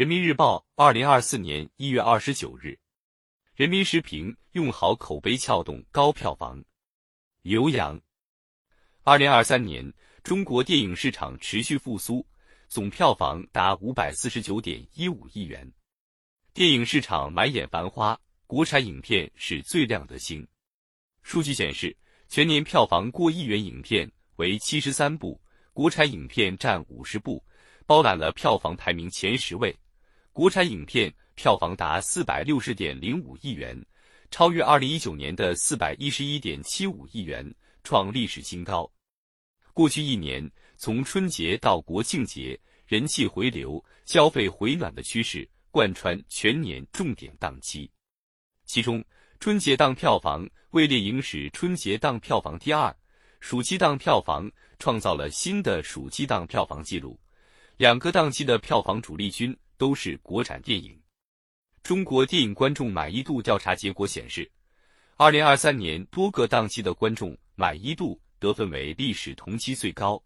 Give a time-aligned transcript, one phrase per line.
[0.00, 2.74] 人民日报，二零二四年一月二十九日。
[3.54, 6.64] 人民时评：用好口碑撬动高票房。
[7.42, 8.00] 刘洋。
[9.02, 9.92] 二零二三年，
[10.22, 12.26] 中国电影市场持续复苏，
[12.66, 15.70] 总票房达五百四十九点一五亿元。
[16.54, 20.48] 电影市场满眼繁花，国产影片是最亮的星。
[21.22, 21.94] 数据显示，
[22.26, 25.38] 全年票房过亿元影片为七十三部，
[25.74, 27.44] 国产影片占五十部，
[27.84, 29.78] 包揽了票房排名前十位。
[30.32, 33.76] 国产影片票房达四百六十点零五亿元，
[34.30, 37.52] 超越二零一九年的四百一十一点七五亿元，
[37.82, 38.90] 创历史新高。
[39.74, 47.90] 过去一年，从春节到国庆节，人气回流、消费回暖的趋势贯穿全年重点档期。
[48.64, 49.04] 其中，
[49.40, 52.94] 春节档票房位列影史春节档票房第二，
[53.40, 57.18] 暑期档票房创造了新的暑期档票房纪录，
[57.76, 59.56] 两个档期的票房主力军。
[59.80, 61.00] 都是国产电影。
[61.82, 64.46] 中国电影观众满意度调查结果显示，
[65.16, 70.22] 二零二三年多个档期的观众满意度得分为历史同期最高。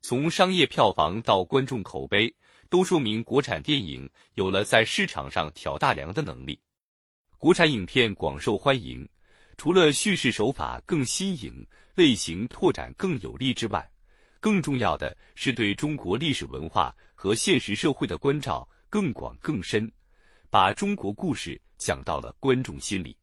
[0.00, 2.34] 从商业票房到观众口碑，
[2.68, 6.60] 都说明国产电影有了在市场上挑大梁的能力。
[7.38, 9.08] 国产影片广受欢迎，
[9.56, 11.64] 除了叙事手法更新颖、
[11.94, 13.88] 类型拓展更有力之外，
[14.42, 18.68] 更重要的是对中国历史文化和现实社会的关照。
[18.90, 19.90] 更广更深，
[20.50, 23.12] 把中国故事讲到了观众心里。《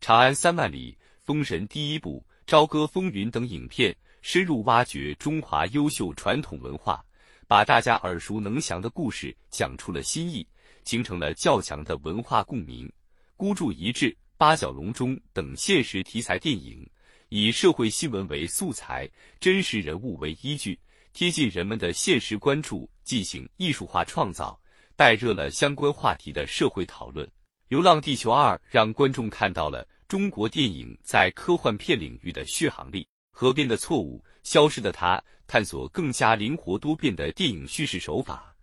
[0.00, 7.04] 长安三万里》《封神第一部》《朝歌风云》等影片深入挖掘中华优秀传统文化，
[7.46, 10.46] 把大家耳熟能详的故事讲出了新意，
[10.84, 12.86] 形成了较强的文化共鸣。
[13.36, 16.88] 《孤注一掷》《八角笼中》等现实题材电影，
[17.28, 19.10] 以社会新闻为素材，
[19.40, 20.78] 真实人物为依据，
[21.12, 24.58] 贴近人们的现实关注，进行艺术化创造。
[24.94, 27.26] 带热了相关话题的社会讨论，
[27.68, 33.02] 《流浪地球二》让观众看到了中国电影在科幻片领域的续航力。
[33.30, 38.54] 《河边的错误》《消失的她》探索更加灵活多变的电影叙事手法，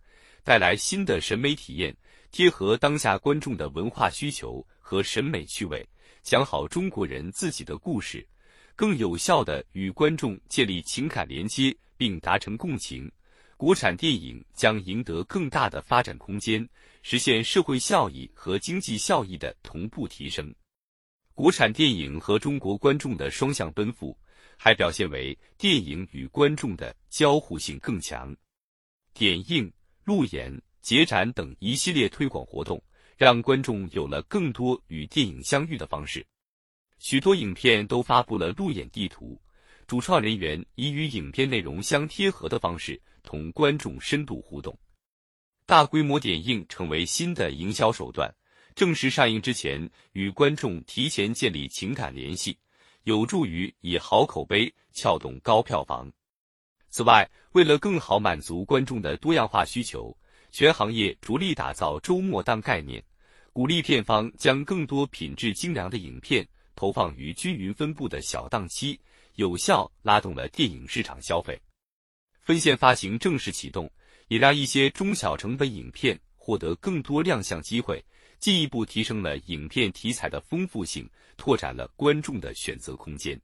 [0.42, 1.96] 带来新的审美体验，
[2.32, 5.86] 贴合当下观众的文化需求和审美趣味，
[6.24, 8.26] 讲好中国人自己的故事，
[8.76, 13.10] 更有效的与观众建立情感连接，并达成共情。
[13.56, 16.68] 国产电影将赢得更大的发展空间，
[17.02, 20.52] 实现社会效益和经济效益的同步提升。
[21.34, 24.16] 国产电影和中国观众的双向奔赴，
[24.56, 28.36] 还表现为电影与观众的交互性更强。
[29.12, 32.82] 点映、路演、节展等一系列推广活动，
[33.16, 36.26] 让观众有了更多与电影相遇的方式。
[37.04, 39.38] 许多影片都发布了路演地图。
[39.86, 44.74] 主创人员以与影片内容相贴合的方式同观众深度互动，
[45.66, 48.34] 大规模点映成为新的营销手段。
[48.74, 52.56] 正式上映之前，与观众提前建立情感联系，
[53.02, 56.10] 有助于以好口碑撬动高票房。
[56.88, 60.16] 此外，为了更好满足观众的多样化需求，
[60.50, 63.04] 全行业着力打造周末档概念，
[63.52, 68.98] 鼓励片方将更多品质精良的影片投放于均匀分布的小档期。
[69.36, 71.60] 有效拉动了电影市场消费，
[72.40, 73.90] 分线发行正式启动，
[74.28, 78.00] 也让一些中小成本影片获得更多亮相机会，
[78.38, 83.36] 进一步提升了影片题材的丰富性，拓展了观众的选择空间。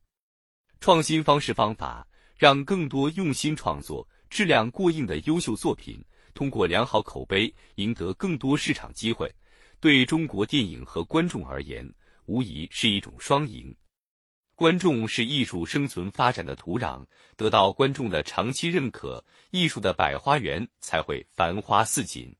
[0.78, 6.00] 创新方式方法，让更多用心创作、质量过硬的优秀作品，
[6.34, 9.28] 通过良好口碑赢得更多市场机会，
[9.80, 11.84] 对中国电影和观众而言，
[12.26, 13.74] 无疑是一种双赢。
[14.54, 17.04] 观众是艺术生存发展的土壤，
[17.36, 22.30] 得到观众的长期认可，艺术的百花园才会繁花似锦。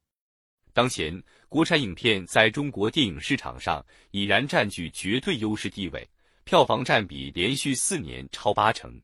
[0.73, 6.07] 当前，国产影片在中国电影市场上已然占据绝对优势地位，
[6.45, 9.01] 票房占比连续四年超八成。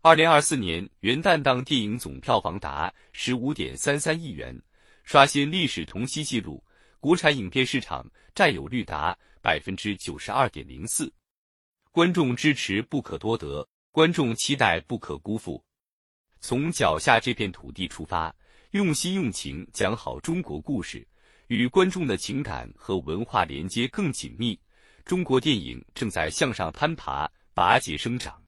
[0.00, 4.56] 二零二四年元旦档电影总票房达十五点三三亿元，
[5.02, 6.62] 刷新历史同期纪录，
[7.04, 11.12] 国产影片市场占有率达百分之九十二点零四。
[11.92, 15.62] 观众支持不可多得，观众期待不可辜负。
[16.40, 18.34] 从脚下这片土地出发，
[18.70, 21.06] 用心用情讲好中国故事，
[21.48, 24.58] 与观众的情感和文化连接更紧密。
[25.04, 28.43] 中国电影正在向上攀爬，拔节生长。